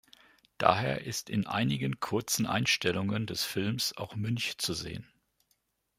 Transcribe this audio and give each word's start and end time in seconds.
Daher 0.57 1.05
ist 1.05 1.29
in 1.29 1.45
einigen 1.45 1.99
kurzen 1.99 2.47
Einstellungen 2.47 3.27
des 3.27 3.43
Films 3.43 3.95
auch 3.97 4.15
Münch 4.15 4.57
zu 4.57 4.73
sehen. 4.73 5.07